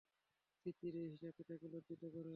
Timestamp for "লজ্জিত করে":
1.67-2.29